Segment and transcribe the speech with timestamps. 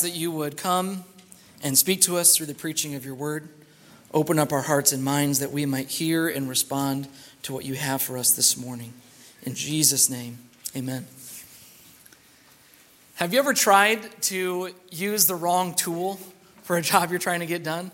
[0.00, 1.04] that you would come
[1.62, 3.48] and speak to us through the preaching of your word.
[4.12, 7.08] Open up our hearts and minds that we might hear and respond
[7.42, 8.92] to what you have for us this morning.
[9.42, 10.38] In Jesus' name,
[10.74, 11.06] amen.
[13.16, 16.20] Have you ever tried to use the wrong tool
[16.62, 17.90] for a job you're trying to get done?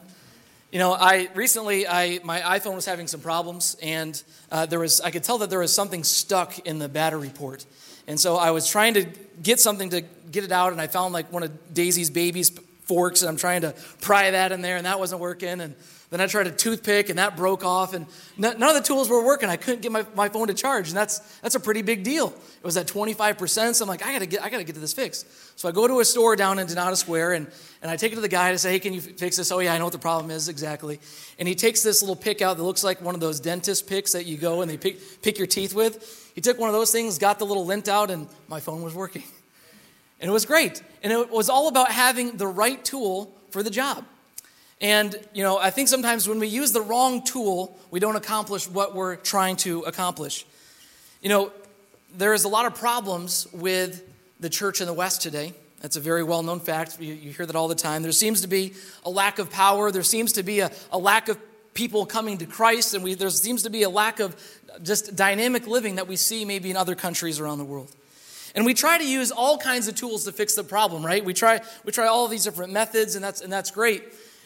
[0.72, 5.00] You know, I recently I my iPhone was having some problems, and uh, there was
[5.02, 7.66] I could tell that there was something stuck in the battery port,
[8.06, 9.06] and so I was trying to
[9.42, 12.50] get something to get it out, and I found like one of Daisy's baby's
[12.84, 15.60] forks, and I'm trying to pry that in there, and that wasn't working.
[15.60, 15.74] And
[16.12, 18.04] then I tried a toothpick, and that broke off, and
[18.36, 19.48] none of the tools were working.
[19.48, 22.28] I couldn't get my, my phone to charge, and that's that's a pretty big deal.
[22.28, 24.92] It was at 25%, so I'm like, I gotta get I gotta get to this
[24.92, 25.26] fixed.
[25.58, 27.46] So I go to a store down in Danada Square, and
[27.80, 29.50] and I take it to the guy to say, hey, can you fix this?
[29.50, 31.00] Oh yeah, I know what the problem is exactly.
[31.38, 34.12] And he takes this little pick out that looks like one of those dentist picks
[34.12, 36.30] that you go and they pick pick your teeth with.
[36.34, 38.94] He took one of those things, got the little lint out, and my phone was
[38.94, 39.22] working.
[40.20, 40.82] And it was great.
[41.02, 44.04] And it was all about having the right tool for the job.
[44.82, 48.68] And, you know, I think sometimes when we use the wrong tool, we don't accomplish
[48.68, 50.44] what we're trying to accomplish.
[51.22, 51.52] You know,
[52.16, 54.02] there is a lot of problems with
[54.40, 55.54] the church in the West today.
[55.80, 57.00] That's a very well known fact.
[57.00, 58.02] You, you, hear that all the time.
[58.02, 61.28] There seems to be a lack of power, there seems to be a, a lack
[61.28, 61.38] of
[61.74, 64.36] people coming to Christ, and we, there seems to be a lack of
[64.82, 67.90] just dynamic living that we see maybe in other countries around the world.
[68.54, 71.24] And we try to use all kinds of tools to fix the problem, right?
[71.24, 74.02] We try, we try all these different methods, and that's, and that's great.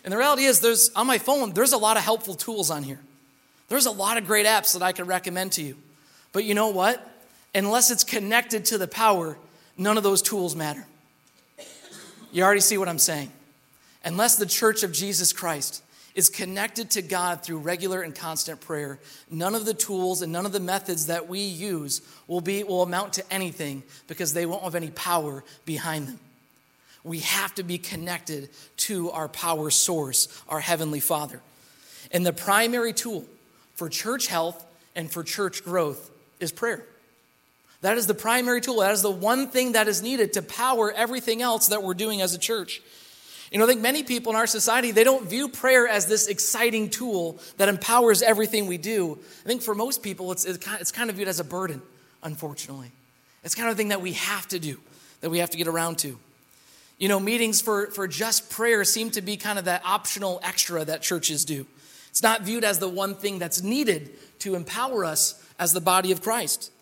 [0.06, 2.84] And the reality is, there's, on my phone, there's a lot of helpful tools on
[2.84, 3.00] here.
[3.68, 5.76] There's a lot of great apps that I could recommend to you.
[6.32, 7.04] But you know what?
[7.56, 9.36] Unless it's connected to the power,
[9.76, 10.86] none of those tools matter.
[12.30, 13.32] You already see what I'm saying.
[14.04, 15.82] Unless the church of Jesus Christ
[16.14, 20.46] is connected to God through regular and constant prayer, none of the tools and none
[20.46, 24.62] of the methods that we use will, be, will amount to anything because they won't
[24.62, 26.20] have any power behind them.
[27.06, 31.40] We have to be connected to our power source, our Heavenly Father.
[32.10, 33.24] And the primary tool
[33.76, 36.84] for church health and for church growth is prayer.
[37.82, 38.80] That is the primary tool.
[38.80, 42.22] That is the one thing that is needed to power everything else that we're doing
[42.22, 42.82] as a church.
[43.52, 46.26] You know, I think many people in our society, they don't view prayer as this
[46.26, 49.16] exciting tool that empowers everything we do.
[49.44, 51.82] I think for most people, it's, it's kind of viewed as a burden,
[52.24, 52.90] unfortunately.
[53.44, 54.80] It's kind of a thing that we have to do,
[55.20, 56.18] that we have to get around to.
[56.98, 60.84] You know, meetings for, for just prayer seem to be kind of that optional extra
[60.84, 61.66] that churches do.
[62.08, 66.12] It's not viewed as the one thing that's needed to empower us as the body
[66.12, 66.72] of Christ.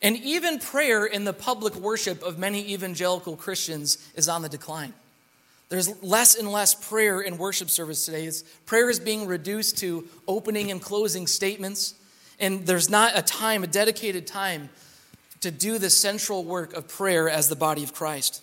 [0.00, 4.94] And even prayer in the public worship of many evangelical Christians is on the decline.
[5.68, 8.24] There's less and less prayer in worship service today.
[8.24, 11.94] It's, prayer is being reduced to opening and closing statements,
[12.40, 14.70] and there's not a time, a dedicated time,
[15.40, 18.42] to do the central work of prayer as the body of Christ.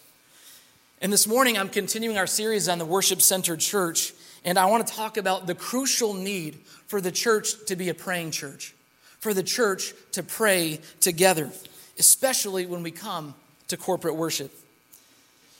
[1.01, 4.11] And this morning, I'm continuing our series on the worship centered church,
[4.43, 6.55] and I want to talk about the crucial need
[6.87, 8.75] for the church to be a praying church,
[9.19, 11.51] for the church to pray together,
[11.97, 13.33] especially when we come
[13.69, 14.51] to corporate worship.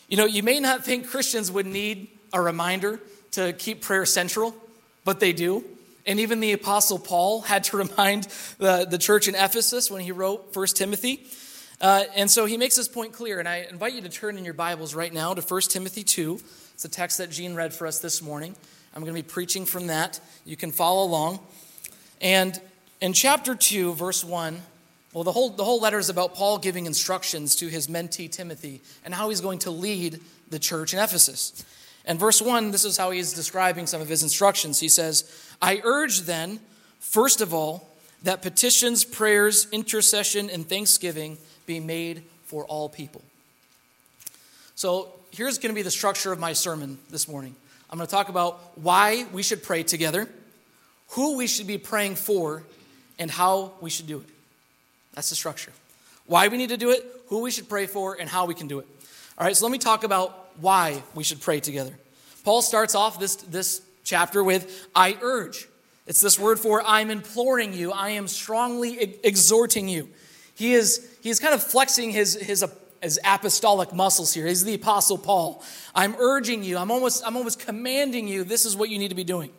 [0.10, 3.00] You know, you may not think Christians would need a reminder
[3.32, 4.54] to keep prayer central,
[5.06, 5.64] but they do.
[6.06, 10.12] And even the Apostle Paul had to remind the, the church in Ephesus when he
[10.12, 11.26] wrote 1 Timothy.
[11.82, 13.40] Uh, and so he makes this point clear.
[13.40, 16.40] And I invite you to turn in your Bibles right now to 1 Timothy 2.
[16.74, 18.56] It's a text that Gene read for us this morning.
[18.94, 20.20] I'm going to be preaching from that.
[20.46, 21.40] You can follow along.
[22.20, 22.60] And
[23.00, 24.60] in chapter 2, verse 1,
[25.14, 28.82] well, the whole, the whole letter is about Paul giving instructions to his mentee Timothy
[29.06, 30.20] and how he's going to lead
[30.50, 31.64] the church in Ephesus.
[32.06, 34.80] And verse 1, this is how he's describing some of his instructions.
[34.80, 36.60] He says, I urge then,
[37.00, 41.38] first of all, that petitions, prayers, intercession, and thanksgiving
[41.70, 43.22] be made for all people.
[44.74, 47.56] So here's going to be the structure of my sermon this morning.
[47.92, 50.28] I'm going to talk about why we should pray together,
[51.10, 52.64] who we should be praying for,
[53.20, 54.26] and how we should do it.
[55.14, 55.72] That's the structure.
[56.26, 58.68] Why we need to do it, who we should pray for, and how we can
[58.68, 58.88] do it.
[59.38, 61.94] All right, so let me talk about why we should pray together.
[62.44, 65.68] Paul starts off this, this chapter with, I urge.
[66.08, 70.10] It's this word for, I'm imploring you, I am strongly exhorting you.
[70.60, 72.66] He is, he is kind of flexing his, his,
[73.02, 74.46] his apostolic muscles here.
[74.46, 75.64] He's the apostle Paul.
[75.96, 79.16] I'm urging you, I'm almost, I'm almost commanding you, this is what you need to
[79.16, 79.52] be doing.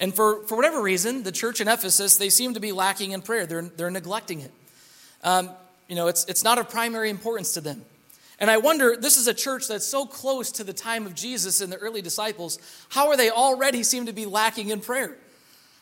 [0.00, 3.22] And for, for whatever reason, the church in Ephesus, they seem to be lacking in
[3.22, 3.44] prayer.
[3.44, 4.52] They're, they're neglecting it.
[5.24, 5.50] Um,
[5.88, 7.84] you know, it's, it's not of primary importance to them.
[8.38, 11.60] And I wonder, this is a church that's so close to the time of Jesus
[11.60, 12.60] and the early disciples.
[12.88, 15.16] How are they already seem to be lacking in prayer?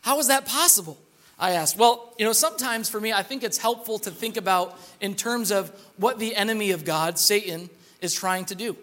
[0.00, 0.96] How is that possible?
[1.38, 1.78] I asked.
[1.78, 5.50] Well, you know, sometimes for me, I think it's helpful to think about in terms
[5.50, 7.68] of what the enemy of God, Satan,
[8.00, 8.76] is trying to do.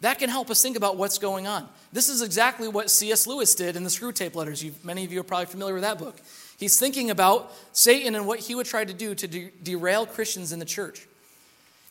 [0.00, 1.68] That can help us think about what's going on.
[1.92, 3.26] This is exactly what C.S.
[3.26, 4.62] Lewis did in the Screwtape Letters.
[4.62, 6.20] You, many of you are probably familiar with that book.
[6.58, 10.52] He's thinking about Satan and what he would try to do to de- derail Christians
[10.52, 11.06] in the church.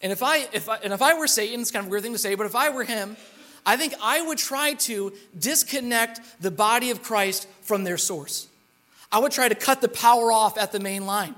[0.01, 2.03] And if I, if I, and if I were Satan, it's kind of a weird
[2.03, 3.15] thing to say, but if I were him,
[3.65, 8.47] I think I would try to disconnect the body of Christ from their source.
[9.13, 11.35] I would try to cut the power off at the main line.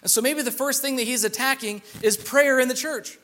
[0.00, 3.18] And so maybe the first thing that he's attacking is prayer in the church.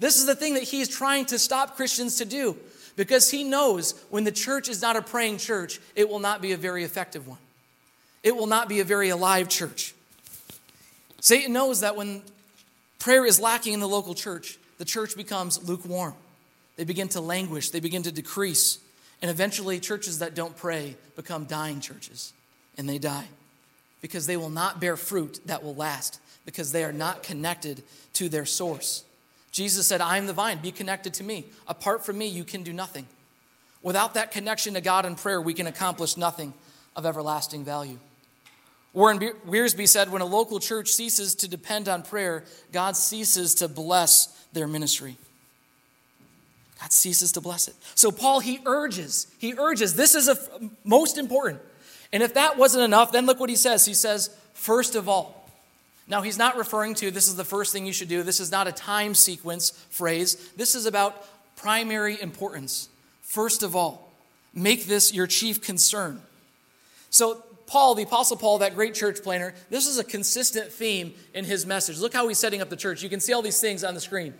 [0.00, 2.56] This is the thing that he's trying to stop Christians to do
[2.96, 6.50] because he knows when the church is not a praying church, it will not be
[6.50, 7.38] a very effective one.
[8.24, 9.94] It will not be a very alive church.
[11.20, 12.22] Satan knows that when
[12.98, 16.14] prayer is lacking in the local church, the church becomes lukewarm.
[16.74, 18.80] They begin to languish, they begin to decrease,
[19.22, 22.32] and eventually churches that don't pray become dying churches,
[22.76, 23.28] and they die
[24.04, 28.28] because they will not bear fruit that will last because they are not connected to
[28.28, 29.02] their source.
[29.50, 31.46] Jesus said, I am the vine, be connected to me.
[31.66, 33.06] Apart from me, you can do nothing.
[33.82, 36.52] Without that connection to God in prayer, we can accomplish nothing
[36.94, 37.98] of everlasting value.
[38.92, 39.18] Warren
[39.48, 44.26] Wiersbe said, When a local church ceases to depend on prayer, God ceases to bless
[44.52, 45.16] their ministry.
[46.78, 47.74] God ceases to bless it.
[47.94, 50.36] So, Paul, he urges, he urges, this is a,
[50.84, 51.62] most important.
[52.14, 53.84] And if that wasn't enough, then look what he says.
[53.84, 55.50] He says, first of all.
[56.06, 58.22] Now, he's not referring to this is the first thing you should do.
[58.22, 60.36] This is not a time sequence phrase.
[60.56, 61.26] This is about
[61.56, 62.88] primary importance.
[63.22, 64.12] First of all,
[64.54, 66.20] make this your chief concern.
[67.10, 71.44] So, Paul, the Apostle Paul, that great church planner, this is a consistent theme in
[71.44, 71.98] his message.
[71.98, 73.02] Look how he's setting up the church.
[73.02, 74.34] You can see all these things on the screen.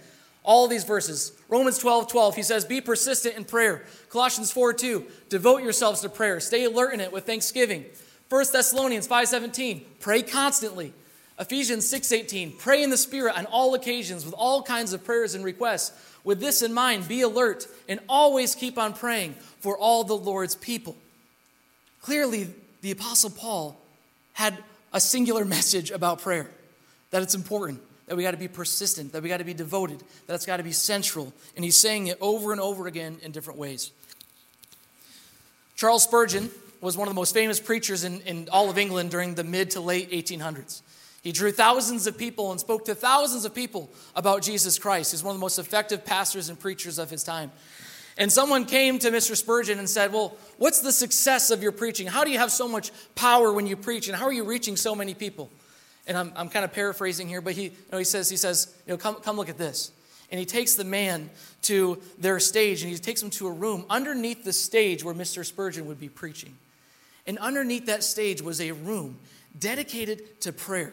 [0.44, 1.32] All these verses.
[1.49, 3.85] Romans 12, 12, he says, Be persistent in prayer.
[4.11, 6.38] Colossians 4, 2, devote yourselves to prayer.
[6.38, 7.87] Stay alert in it with thanksgiving.
[8.29, 10.93] 1 Thessalonians 5, 17, pray constantly.
[11.38, 15.35] Ephesians 6, 18, pray in the Spirit on all occasions with all kinds of prayers
[15.35, 15.93] and requests.
[16.23, 20.55] With this in mind, be alert and always keep on praying for all the Lord's
[20.55, 20.96] people.
[22.02, 22.49] Clearly,
[22.82, 23.81] the Apostle Paul
[24.35, 24.56] had
[24.93, 26.50] a singular message about prayer
[27.11, 30.03] that it's important that we got to be persistent, that we got to be devoted,
[30.27, 31.33] that it's got to be central.
[31.56, 33.91] And he's saying it over and over again in different ways.
[35.77, 39.35] Charles Spurgeon was one of the most famous preachers in, in all of England during
[39.35, 40.83] the mid to late 1800s.
[41.23, 45.12] He drew thousands of people and spoke to thousands of people about Jesus Christ.
[45.12, 47.51] He's one of the most effective pastors and preachers of his time.
[48.19, 49.35] And someone came to Mr.
[49.35, 52.06] Spurgeon and said, Well, what's the success of your preaching?
[52.06, 54.09] How do you have so much power when you preach?
[54.09, 55.51] And how are you reaching so many people?
[56.06, 58.75] And I'm, I'm kind of paraphrasing here, but he, you know, he says, he says,
[58.87, 59.91] you know, come, come look at this.
[60.31, 61.31] And he takes the man
[61.62, 65.45] to their stage and he takes him to a room underneath the stage where Mr.
[65.45, 66.56] Spurgeon would be preaching.
[67.27, 69.19] And underneath that stage was a room
[69.59, 70.93] dedicated to prayer.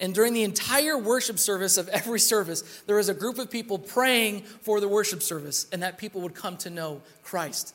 [0.00, 3.78] And during the entire worship service of every service, there was a group of people
[3.78, 7.74] praying for the worship service, and that people would come to know Christ.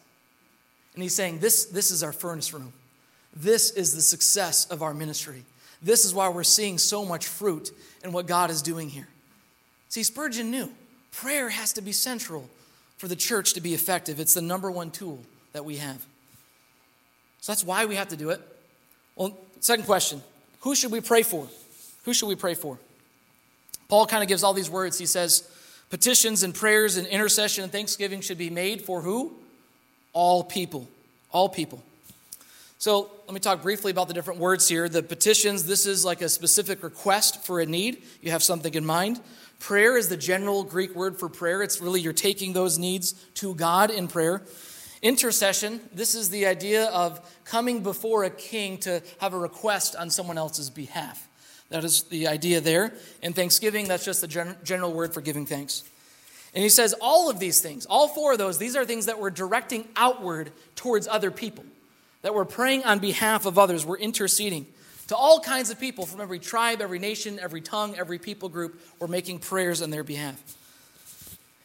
[0.93, 2.71] And he's saying, This, this is our furnace room.
[3.35, 5.43] This is the success of our ministry.
[5.83, 7.71] This is why we're seeing so much fruit
[8.03, 9.07] in what God is doing here.
[9.89, 10.71] See, Spurgeon knew
[11.11, 12.49] prayer has to be central
[12.97, 14.19] for the church to be effective.
[14.19, 15.19] It's the number one tool
[15.51, 16.03] that we have.
[17.41, 18.41] So that's why we have to do it.
[19.15, 20.21] Well, second question
[20.61, 21.47] who should we pray for?
[22.05, 22.79] Who should we pray for?
[23.89, 24.97] Paul kind of gives all these words.
[24.97, 25.47] He says,
[25.89, 29.33] petitions and prayers and intercession and thanksgiving should be made for who?
[30.13, 30.87] All people.
[31.31, 31.83] All people.
[32.79, 34.89] So let me talk briefly about the different words here.
[34.89, 38.03] The petitions, this is like a specific request for a need.
[38.21, 39.21] You have something in mind.
[39.59, 41.61] Prayer is the general Greek word for prayer.
[41.61, 44.41] It's really you're taking those needs to God in prayer.
[45.01, 50.09] Intercession, this is the idea of coming before a king to have a request on
[50.09, 51.27] someone else's behalf.
[51.69, 52.93] That is the idea there.
[53.21, 55.83] And thanksgiving, that's just the gen- general word for giving thanks.
[56.53, 59.19] And he says all of these things, all four of those, these are things that
[59.19, 61.63] we're directing outward towards other people
[62.23, 64.65] that we're praying on behalf of others, we're interceding.
[65.09, 68.81] To all kinds of people from every tribe, every nation, every tongue, every people group,
[68.99, 70.41] we're making prayers on their behalf.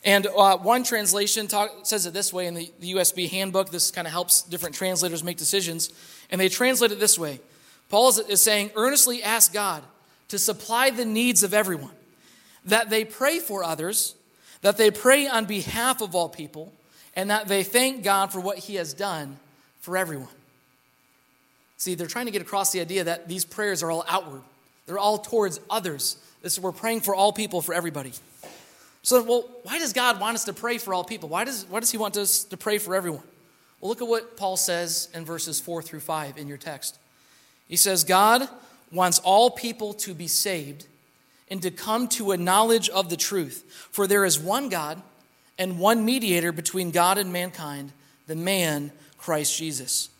[0.05, 3.71] And uh, one translation talk, says it this way in the, the USB handbook.
[3.71, 5.91] This kind of helps different translators make decisions.
[6.31, 7.41] And they translate it this way
[7.88, 9.83] Paul is, is saying, earnestly ask God
[10.29, 11.95] to supply the needs of everyone,
[12.65, 14.15] that they pray for others,
[14.62, 16.73] that they pray on behalf of all people,
[17.15, 19.38] and that they thank God for what he has done
[19.81, 20.29] for everyone.
[21.78, 24.42] See, they're trying to get across the idea that these prayers are all outward,
[24.87, 26.18] they're all towards others.
[26.42, 28.12] This, we're praying for all people, for everybody.
[29.02, 31.28] So, well, why does God want us to pray for all people?
[31.28, 33.23] Why does, why does He want us to pray for everyone?
[33.80, 36.99] Well, look at what Paul says in verses 4 through 5 in your text.
[37.68, 38.49] He says, God
[38.92, 40.87] wants all people to be saved
[41.50, 43.64] and to come to a knowledge of the truth.
[43.90, 45.02] For there is one God
[45.58, 47.92] and one mediator between God and mankind,
[48.26, 50.11] the man, Christ Jesus.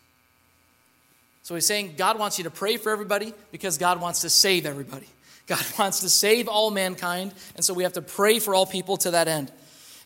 [1.49, 4.67] So he's saying God wants you to pray for everybody because God wants to save
[4.67, 5.07] everybody.
[5.47, 8.99] God wants to save all mankind, and so we have to pray for all people
[8.99, 9.51] to that end.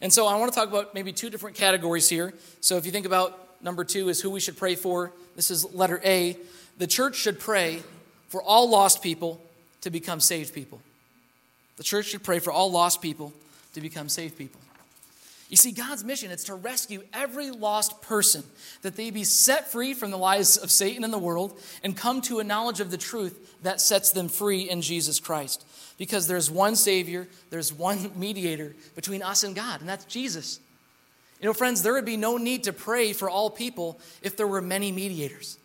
[0.00, 2.32] And so I want to talk about maybe two different categories here.
[2.60, 5.64] So if you think about number two is who we should pray for, this is
[5.74, 6.36] letter A.
[6.78, 7.82] The church should pray
[8.28, 9.40] for all lost people
[9.80, 10.80] to become saved people.
[11.76, 13.32] The church should pray for all lost people
[13.74, 14.60] to become saved people.
[15.52, 18.42] You see, God's mission is to rescue every lost person,
[18.80, 22.22] that they be set free from the lies of Satan and the world and come
[22.22, 25.66] to a knowledge of the truth that sets them free in Jesus Christ.
[25.98, 30.58] Because there's one Savior, there's one mediator between us and God, and that's Jesus.
[31.38, 34.46] You know, friends, there would be no need to pray for all people if there
[34.46, 35.58] were many mediators,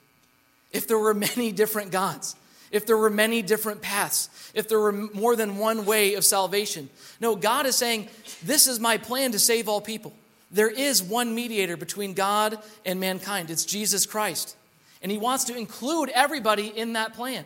[0.74, 2.36] if there were many different gods
[2.72, 6.90] if there were many different paths, if there were more than one way of salvation.
[7.20, 8.08] No, God is saying,
[8.44, 10.14] This is my plan to save all people.
[10.52, 14.56] There is one mediator between God and mankind, it's Jesus Christ.
[15.02, 17.46] And He wants to include everybody in that plan.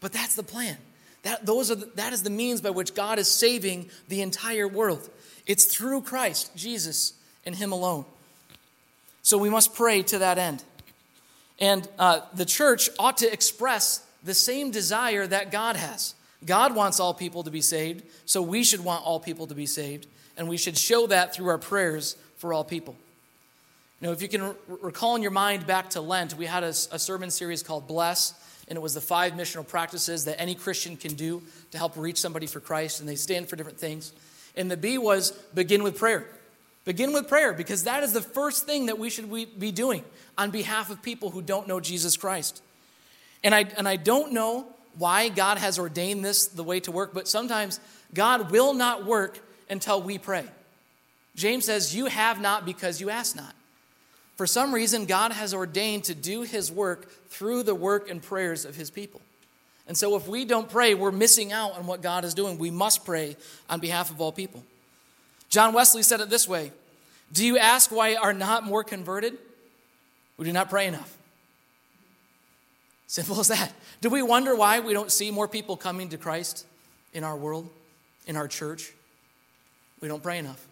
[0.00, 0.76] But that's the plan.
[1.22, 4.66] That, those are the, that is the means by which God is saving the entire
[4.66, 5.08] world.
[5.46, 7.12] It's through Christ, Jesus,
[7.44, 8.06] and Him alone.
[9.22, 10.64] So we must pray to that end.
[11.58, 16.14] And uh, the church ought to express the same desire that God has.
[16.44, 19.66] God wants all people to be saved, so we should want all people to be
[19.66, 22.96] saved, and we should show that through our prayers for all people.
[24.00, 26.68] You know, if you can recall in your mind back to Lent, we had a,
[26.68, 28.32] a sermon series called Bless,
[28.66, 32.18] and it was the five missional practices that any Christian can do to help reach
[32.18, 34.12] somebody for Christ, and they stand for different things.
[34.56, 36.26] And the B was begin with prayer.
[36.86, 40.02] Begin with prayer because that is the first thing that we should be doing
[40.38, 42.62] on behalf of people who don't know Jesus Christ.
[43.42, 44.66] And I, and I don't know
[44.98, 47.80] why God has ordained this the way to work, but sometimes
[48.12, 50.44] God will not work until we pray.
[51.36, 53.54] James says, You have not because you ask not.
[54.36, 58.64] For some reason, God has ordained to do his work through the work and prayers
[58.64, 59.20] of his people.
[59.86, 62.58] And so, if we don't pray, we're missing out on what God is doing.
[62.58, 63.36] We must pray
[63.68, 64.64] on behalf of all people.
[65.48, 66.72] John Wesley said it this way
[67.32, 69.36] Do you ask why are not more converted?
[70.36, 71.16] We do not pray enough.
[73.10, 73.72] Simple as that.
[74.00, 76.64] Do we wonder why we don't see more people coming to Christ
[77.12, 77.68] in our world,
[78.28, 78.92] in our church?
[80.00, 80.64] We don't pray enough.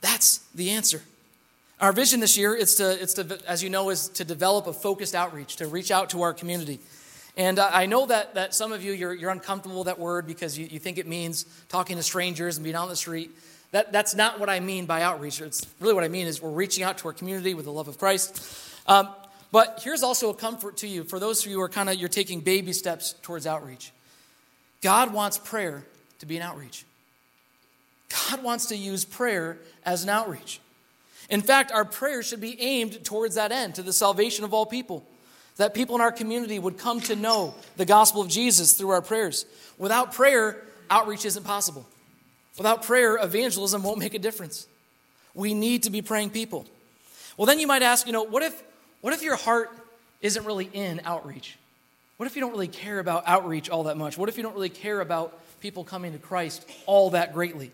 [0.00, 1.02] That's the answer.
[1.80, 4.72] Our vision this year is to, it's to, as you know, is to develop a
[4.72, 6.78] focused outreach, to reach out to our community.
[7.36, 10.56] And I know that, that some of you, you're, you're uncomfortable with that word because
[10.56, 13.32] you, you think it means talking to strangers and being on the street.
[13.72, 15.40] That, that's not what I mean by outreach.
[15.40, 17.88] It's really what I mean is we're reaching out to our community with the love
[17.88, 18.40] of Christ.
[18.86, 19.08] Um,
[19.52, 21.96] but here's also a comfort to you for those of you who are kind of
[21.96, 23.92] you're taking baby steps towards outreach.
[24.80, 25.84] God wants prayer
[26.18, 26.84] to be an outreach.
[28.30, 30.60] God wants to use prayer as an outreach.
[31.28, 34.66] In fact, our prayers should be aimed towards that end, to the salvation of all
[34.66, 35.06] people.
[35.56, 39.02] That people in our community would come to know the gospel of Jesus through our
[39.02, 39.46] prayers.
[39.78, 41.86] Without prayer, outreach isn't possible.
[42.56, 44.66] Without prayer, evangelism won't make a difference.
[45.34, 46.66] We need to be praying people.
[47.36, 48.62] Well, then you might ask, you know, what if
[49.02, 49.70] what if your heart
[50.22, 51.58] isn't really in outreach?
[52.16, 54.16] What if you don't really care about outreach all that much?
[54.16, 57.70] What if you don't really care about people coming to Christ all that greatly?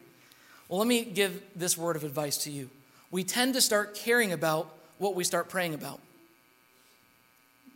[0.68, 2.70] Well, let me give this word of advice to you.
[3.10, 6.00] We tend to start caring about what we start praying about.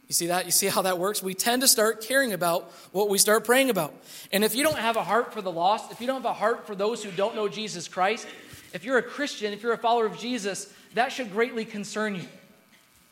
[0.08, 0.44] You see that?
[0.44, 1.22] You see how that works?
[1.22, 3.94] We tend to start caring about what we start praying about.
[4.30, 6.34] And if you don't have a heart for the lost, if you don't have a
[6.34, 8.26] heart for those who don't know Jesus Christ,
[8.74, 12.24] if you're a Christian, if you're a follower of Jesus, that should greatly concern you.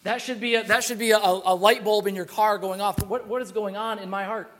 [0.02, 2.80] That should be a, that should be a, a light bulb in your car going
[2.80, 3.04] off.
[3.06, 4.50] What, what is going on in my heart?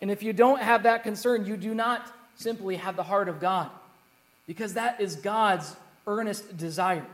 [0.00, 3.40] And if you don't have that concern, you do not simply have the heart of
[3.40, 3.70] God,
[4.46, 5.76] because that is God's
[6.06, 7.06] earnest desire.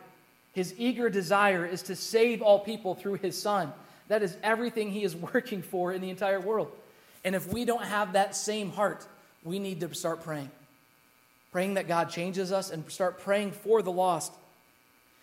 [0.54, 3.72] His eager desire is to save all people through his Son.
[4.08, 6.72] That is everything he is working for in the entire world.
[7.24, 9.06] And if we don't have that same heart,
[9.44, 10.50] we need to start praying.
[11.52, 14.32] Praying that God changes us and start praying for the lost.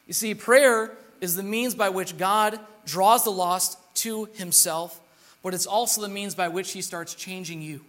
[0.07, 0.91] You see, prayer
[1.21, 4.99] is the means by which God draws the lost to himself,
[5.43, 7.81] but it's also the means by which he starts changing you,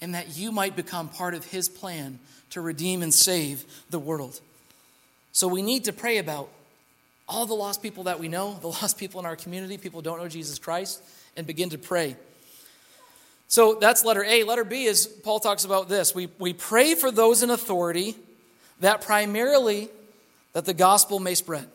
[0.00, 2.18] and that you might become part of his plan
[2.50, 4.40] to redeem and save the world.
[5.32, 6.48] So we need to pray about
[7.28, 10.18] all the lost people that we know, the lost people in our community, people don't
[10.18, 11.02] know Jesus Christ,
[11.36, 12.16] and begin to pray.
[13.48, 14.42] So that's letter A.
[14.44, 16.14] Letter B is Paul talks about this.
[16.14, 18.16] We, we pray for those in authority
[18.80, 19.88] that primarily
[20.54, 21.68] that the gospel may spread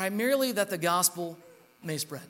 [0.00, 1.36] primarily that the gospel
[1.84, 2.22] may spread.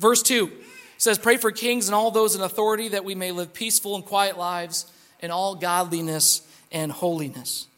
[0.00, 0.50] Verse 2
[0.96, 4.04] says, Pray for kings and all those in authority that we may live peaceful and
[4.04, 7.68] quiet lives in all godliness and holiness.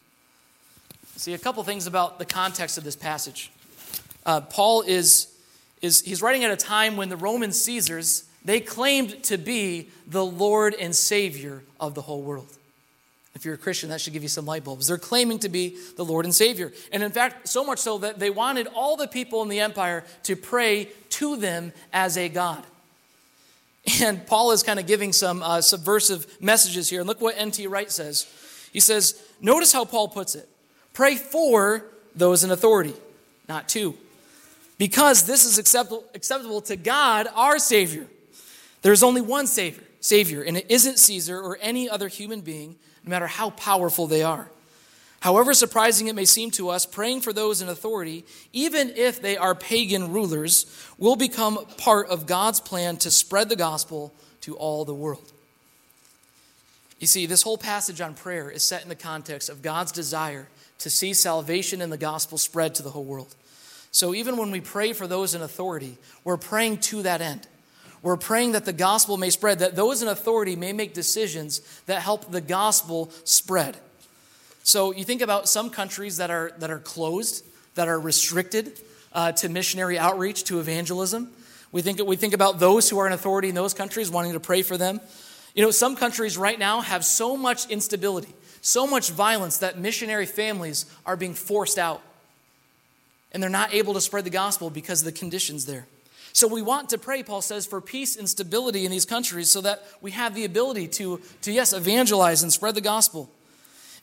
[1.17, 3.53] See, a couple things about the context of this passage.
[4.25, 5.27] Uh, Paul is,
[5.83, 10.25] is he's writing at a time when the Roman Caesars, they claimed to be the
[10.25, 12.57] Lord and Savior of the whole world.
[13.35, 14.89] If you're a Christian, that should give you some light bulbs.
[14.89, 16.73] They're claiming to be the Lord and Savior.
[16.93, 20.05] And in fact, so much so that they wanted all the people in the empire
[20.25, 22.65] to pray to them as a God.
[24.03, 27.01] And Paul is kind of giving some uh, subversive messages here.
[27.01, 27.67] And look what N.T.
[27.67, 28.27] Wright says.
[28.73, 30.49] He says, Notice how Paul puts it
[30.93, 31.85] pray for
[32.15, 32.93] those in authority,
[33.49, 33.97] not to.
[34.77, 38.07] Because this is acceptable, acceptable to God, our Savior.
[38.83, 42.77] There's only one Savior, Savior, and it isn't Caesar or any other human being
[43.11, 44.49] no matter how powerful they are.
[45.19, 49.37] However surprising it may seem to us, praying for those in authority, even if they
[49.37, 50.65] are pagan rulers,
[50.97, 55.33] will become part of God's plan to spread the gospel to all the world.
[57.01, 60.49] You see, this whole passage on prayer is set in the context of God's desire
[60.79, 63.35] to see salvation and the gospel spread to the whole world.
[63.91, 67.49] So even when we pray for those in authority, we're praying to that end.
[68.03, 72.01] We're praying that the gospel may spread, that those in authority may make decisions that
[72.01, 73.77] help the gospel spread.
[74.63, 78.81] So you think about some countries that are, that are closed, that are restricted
[79.13, 81.31] uh, to missionary outreach, to evangelism.
[81.73, 84.41] We think, we think about those who are in authority in those countries, wanting to
[84.41, 85.01] pray for them.
[85.55, 90.27] You know, some countries right now have so much instability, so much violence that missionary
[90.27, 92.03] families are being forced out.
[93.33, 95.87] And they're not able to spread the gospel because of the conditions there.
[96.33, 99.61] So we want to pray, Paul says, for peace and stability in these countries so
[99.63, 103.31] that we have the ability to, to yes, evangelize and spread the gospel.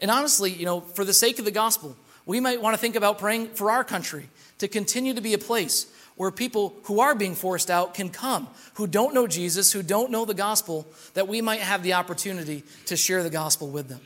[0.02, 2.96] And honestly, you know, for the sake of the gospel, we might want to think
[2.96, 4.30] about praying for our country
[4.60, 8.48] to continue to be a place where people who are being forced out can come,
[8.74, 12.64] who don't know Jesus, who don't know the gospel, that we might have the opportunity
[12.88, 14.02] to share the gospel with them.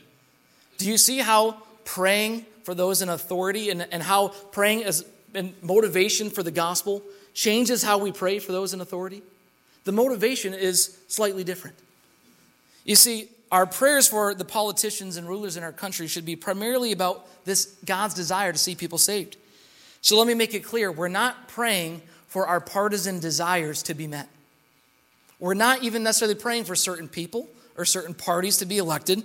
[0.78, 5.04] Do you see how praying for those in authority and, and how praying as
[5.62, 7.02] motivation for the gospel
[7.34, 9.22] changes how we pray for those in authority?
[9.84, 11.76] The motivation is slightly different.
[12.84, 16.92] You see, our prayers for the politicians and rulers in our country should be primarily
[16.92, 19.36] about this God's desire to see people saved.
[20.00, 24.06] So let me make it clear we're not praying for our partisan desires to be
[24.06, 24.28] met.
[25.38, 29.22] We're not even necessarily praying for certain people or certain parties to be elected.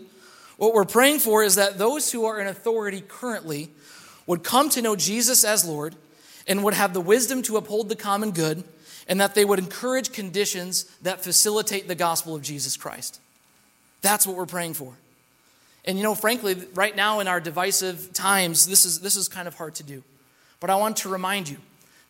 [0.57, 3.69] What we're praying for is that those who are in authority currently
[4.25, 5.95] would come to know Jesus as Lord
[6.47, 8.63] and would have the wisdom to uphold the common good,
[9.07, 13.19] and that they would encourage conditions that facilitate the gospel of Jesus Christ.
[14.01, 14.93] That's what we're praying for.
[15.85, 19.47] And you know, frankly, right now in our divisive times, this is, this is kind
[19.47, 20.03] of hard to do.
[20.59, 21.57] But I want to remind you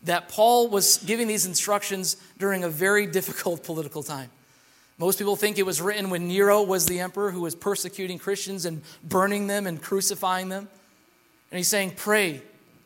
[0.04, 4.30] that Paul was giving these instructions during a very difficult political time.
[4.98, 8.66] Most people think it was written when Nero was the emperor who was persecuting Christians
[8.66, 10.68] and burning them and crucifying them.
[11.52, 12.42] And he's saying, Pray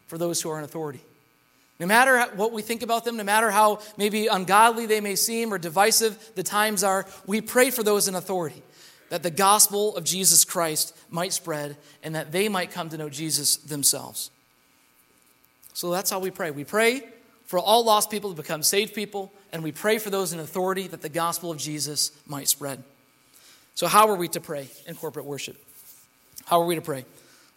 [0.07, 0.99] for those who are in authority.
[1.81, 5.51] No matter what we think about them, no matter how maybe ungodly they may seem
[5.51, 8.61] or divisive the times are, we pray for those in authority
[9.09, 13.09] that the gospel of Jesus Christ might spread and that they might come to know
[13.09, 14.29] Jesus themselves.
[15.73, 16.51] So that's how we pray.
[16.51, 17.01] We pray
[17.45, 20.85] for all lost people to become saved people, and we pray for those in authority
[20.87, 22.83] that the gospel of Jesus might spread.
[23.73, 25.57] So, how are we to pray in corporate worship?
[26.45, 27.05] How are we to pray?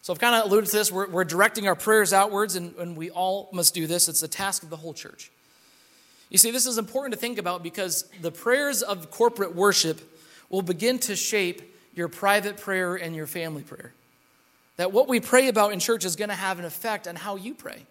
[0.05, 0.91] So I've kind of alluded to this.
[0.91, 4.07] We're, we're directing our prayers outwards, and, and we all must do this.
[4.07, 5.31] It's the task of the whole church.
[6.29, 9.99] You see, this is important to think about because the prayers of corporate worship
[10.47, 13.93] will begin to shape your private prayer and your family prayer.
[14.77, 17.35] That what we pray about in church is going to have an effect on how
[17.35, 17.87] you pray.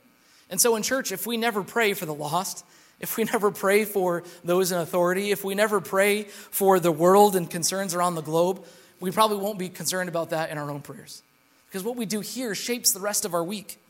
[0.50, 2.64] And so in church, if we never pray for the lost,
[3.00, 7.34] if we never pray for those in authority, if we never pray for the world
[7.34, 8.64] and concerns around the globe,
[9.00, 11.20] we probably won't be concerned about that in our own prayers
[11.74, 13.80] because what we do here shapes the rest of our week.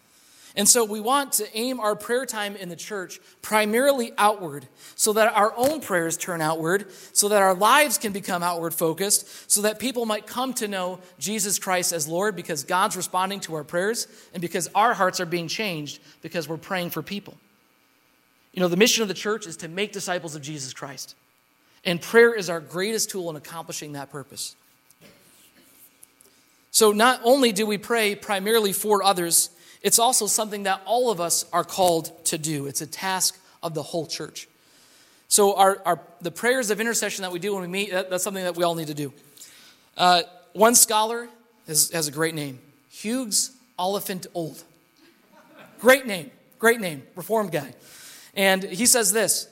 [0.57, 4.67] And so we want to aim our prayer time in the church primarily outward
[4.97, 9.51] so that our own prayers turn outward, so that our lives can become outward focused,
[9.51, 13.55] so that people might come to know Jesus Christ as Lord because God's responding to
[13.55, 17.35] our prayers and because our hearts are being changed because we're praying for people.
[18.55, 21.17] You know, the mission of the church is to make disciples of Jesus Christ.
[21.85, 24.57] And prayer is our greatest tool in accomplishing that purpose.
[26.75, 31.21] So not only do we pray primarily for others, it's also something that all of
[31.21, 32.67] us are called to do.
[32.67, 34.49] It's a task of the whole church.
[35.29, 38.25] So our, our the prayers of intercession that we do when we meet, that, that's
[38.25, 39.13] something that we all need to do.
[39.97, 41.29] Uh, one scholar
[41.69, 42.59] has, has a great name,
[42.91, 44.65] Hughes Oliphant Old.
[45.79, 47.73] Great name, great name, reformed guy.
[48.35, 49.49] And he says this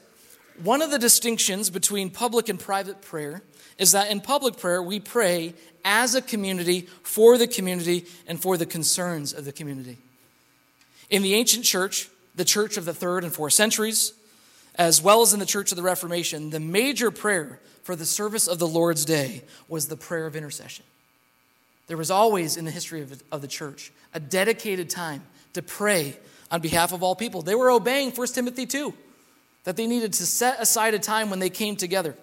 [0.64, 3.42] one of the distinctions between public and private prayer
[3.78, 8.56] is that in public prayer, we pray as a community, for the community, and for
[8.56, 9.98] the concerns of the community.
[11.10, 14.12] In the ancient church, the church of the third and fourth centuries,
[14.76, 18.46] as well as in the church of the Reformation, the major prayer for the service
[18.46, 20.84] of the Lord's day was the prayer of intercession.
[21.88, 25.22] There was always in the history of, the church a dedicated time
[25.54, 26.16] to pray
[26.50, 27.42] on behalf of all people.
[27.42, 28.94] They were obeying 1 Timothy 2,
[29.64, 32.16] that they needed to set aside a time when they came together.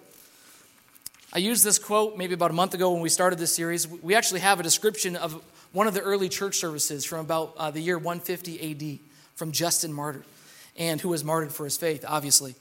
[1.32, 3.88] I used this quote maybe about a month ago when we started this series.
[3.88, 7.72] We actually have a description of one of the early church services from about uh,
[7.72, 9.00] the year 150 AD
[9.36, 10.24] from Justin Martyr,
[10.76, 12.56] and who was martyred for his faith, obviously.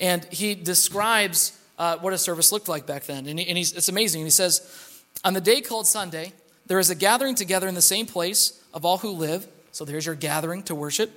[0.00, 3.26] And he describes uh, what a service looked like back then.
[3.26, 4.24] And, he, and it's amazing.
[4.24, 6.32] He says, On the day called Sunday,
[6.66, 9.46] there is a gathering together in the same place of all who live.
[9.72, 11.10] So there's your gathering to worship.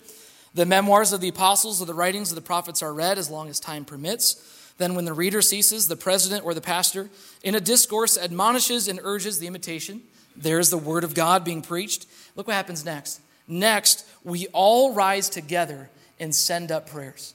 [0.55, 3.49] The memoirs of the apostles or the writings of the prophets are read as long
[3.49, 4.73] as time permits.
[4.77, 7.09] Then, when the reader ceases, the president or the pastor,
[7.43, 10.01] in a discourse, admonishes and urges the imitation.
[10.35, 12.07] There's the word of God being preached.
[12.35, 13.21] Look what happens next.
[13.47, 15.89] Next, we all rise together
[16.19, 17.33] and send up prayers.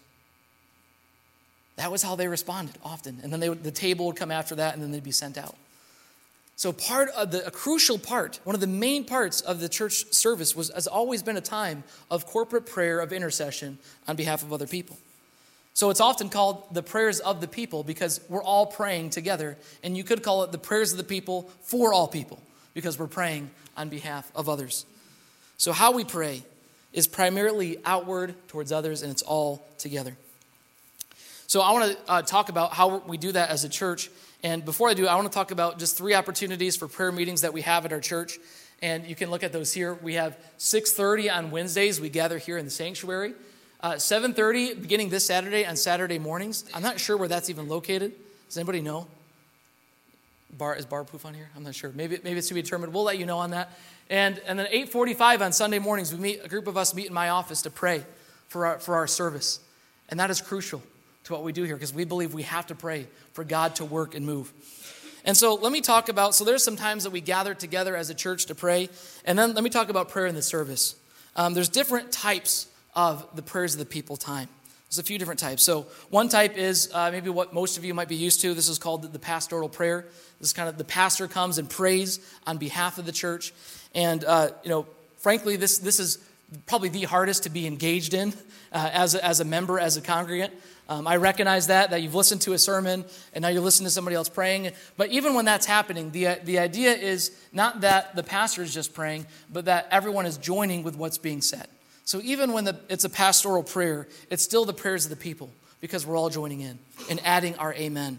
[1.76, 3.20] That was how they responded often.
[3.22, 5.56] And then they, the table would come after that, and then they'd be sent out.
[6.60, 10.12] So, part of the, a crucial part, one of the main parts of the church
[10.12, 14.52] service was, has always been a time of corporate prayer of intercession on behalf of
[14.52, 14.98] other people.
[15.72, 19.56] So it's often called the prayers of the people because we're all praying together.
[19.82, 22.42] And you could call it the prayers of the people for all people
[22.74, 24.84] because we're praying on behalf of others.
[25.56, 26.42] So, how we pray
[26.92, 30.14] is primarily outward towards others, and it's all together.
[31.46, 34.10] So, I want to uh, talk about how we do that as a church.
[34.42, 37.42] And before I do, I want to talk about just three opportunities for prayer meetings
[37.42, 38.38] that we have at our church.
[38.82, 39.94] And you can look at those here.
[39.94, 42.00] We have 6:30 on Wednesdays.
[42.00, 43.34] We gather here in the sanctuary.
[43.82, 46.66] Uh, 7.30, beginning this Saturday on Saturday mornings.
[46.74, 48.12] I'm not sure where that's even located.
[48.46, 49.06] Does anybody know?
[50.52, 51.48] Bar, is Bar Poof on here?
[51.56, 51.90] I'm not sure.
[51.94, 52.92] Maybe, maybe it's to be determined.
[52.92, 53.78] We'll let you know on that.
[54.10, 57.14] And, and then 8.45 on Sunday mornings, we meet, a group of us meet in
[57.14, 58.04] my office to pray
[58.48, 59.60] for our, for our service.
[60.10, 60.82] And that is crucial
[61.30, 63.84] to what we do here because we believe we have to pray for God to
[63.84, 64.52] work and move.
[65.24, 68.10] And so let me talk about, so there's some times that we gather together as
[68.10, 68.88] a church to pray.
[69.24, 70.96] And then let me talk about prayer in the service.
[71.36, 74.48] Um, there's different types of the prayers of the people time.
[74.88, 75.62] There's a few different types.
[75.62, 78.54] So, one type is uh, maybe what most of you might be used to.
[78.54, 80.04] This is called the pastoral prayer.
[80.40, 83.52] This is kind of the pastor comes and prays on behalf of the church.
[83.94, 84.88] And, uh, you know,
[85.18, 86.18] frankly, this, this is
[86.66, 88.32] probably the hardest to be engaged in
[88.72, 90.52] uh, as, a, as a member, as a congregant.
[90.90, 93.92] Um, I recognize that, that you've listened to a sermon and now you're listening to
[93.92, 94.72] somebody else praying.
[94.96, 98.92] But even when that's happening, the, the idea is not that the pastor is just
[98.92, 101.68] praying, but that everyone is joining with what's being said.
[102.04, 105.52] So even when the, it's a pastoral prayer, it's still the prayers of the people
[105.80, 106.76] because we're all joining in
[107.08, 108.18] and adding our amen.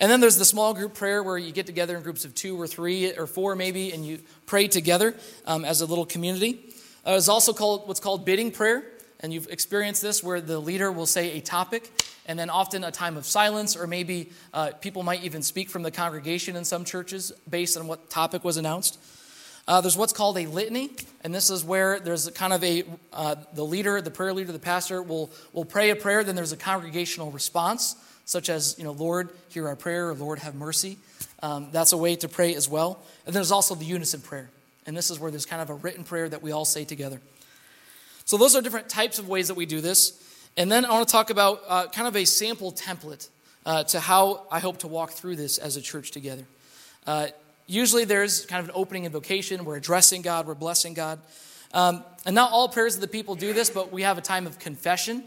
[0.00, 2.60] And then there's the small group prayer where you get together in groups of two
[2.60, 5.14] or three or four maybe, and you pray together
[5.46, 6.74] um, as a little community.
[7.06, 8.82] Uh, it's also called what's called bidding prayer,
[9.20, 11.90] and you've experienced this where the leader will say a topic,
[12.26, 15.82] and then often a time of silence, or maybe uh, people might even speak from
[15.82, 18.98] the congregation in some churches based on what topic was announced.
[19.66, 20.90] Uh, there's what's called a litany,
[21.22, 24.58] and this is where there's kind of a uh, the leader, the prayer leader, the
[24.58, 26.22] pastor will will pray a prayer.
[26.22, 27.96] Then there's a congregational response,
[28.26, 30.98] such as you know, Lord, hear our prayer, or Lord, have mercy.
[31.42, 33.02] Um, that's a way to pray as well.
[33.24, 34.50] And there's also the unison prayer,
[34.86, 37.20] and this is where there's kind of a written prayer that we all say together.
[38.24, 40.20] So those are different types of ways that we do this.
[40.56, 43.28] And then I want to talk about uh, kind of a sample template
[43.66, 46.44] uh, to how I hope to walk through this as a church together.
[47.06, 47.28] Uh,
[47.66, 49.64] Usually there's kind of an opening invocation.
[49.64, 51.18] We're addressing God, we're blessing God.
[51.72, 54.46] Um, and not all prayers of the people do this, but we have a time
[54.46, 55.24] of confession.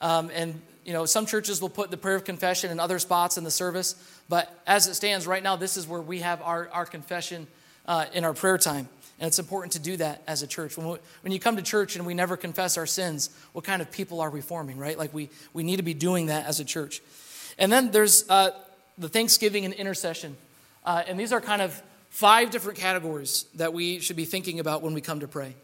[0.00, 3.36] Um, and, you know, some churches will put the prayer of confession in other spots
[3.36, 3.94] in the service.
[4.28, 7.46] But as it stands right now, this is where we have our, our confession
[7.86, 8.88] uh, in our prayer time.
[9.20, 10.76] And it's important to do that as a church.
[10.76, 13.80] When, we, when you come to church and we never confess our sins, what kind
[13.80, 14.98] of people are we forming, right?
[14.98, 17.00] Like we, we need to be doing that as a church.
[17.58, 18.50] And then there's uh,
[18.98, 20.36] the thanksgiving and intercession.
[20.84, 24.82] Uh, and these are kind of five different categories that we should be thinking about
[24.82, 25.54] when we come to pray.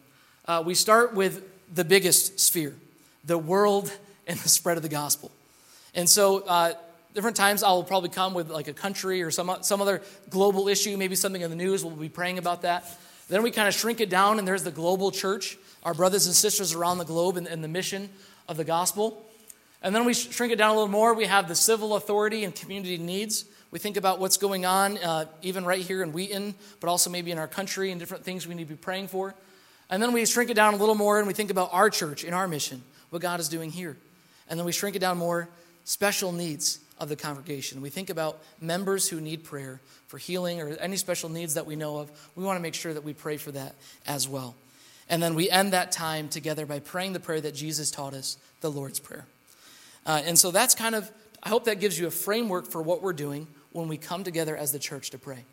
[0.47, 1.43] Uh, we start with
[1.75, 2.75] the biggest sphere
[3.25, 3.93] the world
[4.27, 5.31] and the spread of the gospel.
[5.95, 6.73] And so, uh,
[7.15, 10.97] different times I'll probably come with like a country or some, some other global issue,
[10.97, 12.85] maybe something in the news, we'll be praying about that.
[13.31, 16.35] Then we kind of shrink it down, and there's the global church, our brothers and
[16.35, 18.11] sisters around the globe, and, and the mission
[18.49, 19.25] of the gospel.
[19.83, 21.15] And then we shrink it down a little more.
[21.15, 23.45] We have the civil authority and community needs.
[23.71, 27.31] We think about what's going on, uh, even right here in Wheaton, but also maybe
[27.31, 29.33] in our country and different things we need to be praying for.
[29.89, 32.25] And then we shrink it down a little more and we think about our church
[32.25, 33.97] and our mission, what God is doing here.
[34.49, 35.49] And then we shrink it down more
[35.85, 37.81] special needs of the congregation.
[37.81, 41.75] We think about members who need prayer for healing or any special needs that we
[41.75, 42.11] know of.
[42.37, 43.75] We want to make sure that we pray for that
[44.07, 44.55] as well.
[45.09, 48.37] And then we end that time together by praying the prayer that Jesus taught us,
[48.61, 49.25] the Lord's Prayer.
[50.07, 51.11] Uh, and so that's kind of,
[51.43, 54.57] I hope that gives you a framework for what we're doing when we come together
[54.57, 55.45] as the church to pray.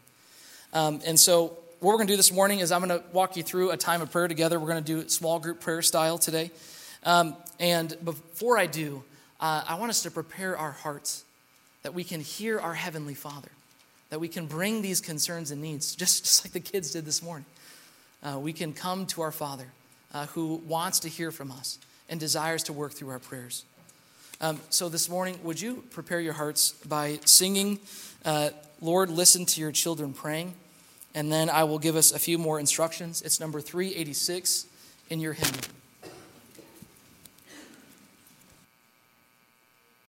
[0.74, 3.38] Um, and so, what we're going to do this morning is I'm going to walk
[3.38, 4.60] you through a time of prayer together.
[4.60, 6.50] We're going to do small group prayer style today.
[7.04, 9.04] Um, and before I do,
[9.40, 11.24] uh, I want us to prepare our hearts
[11.88, 13.48] that we can hear our Heavenly Father,
[14.10, 17.24] that we can bring these concerns and needs, just, just like the kids did this
[17.24, 17.46] morning.
[18.22, 19.68] Uh, we can come to our Father
[20.14, 23.64] uh, who wants to hear from us and desires to work through our prayers.
[24.42, 27.80] Um, so this morning, would you prepare your hearts by singing,
[28.26, 28.50] uh,
[28.82, 30.56] Lord, listen to your children praying?
[31.16, 33.22] And then I will give us a few more instructions.
[33.22, 34.66] It's number 386
[35.10, 35.77] in your hymn.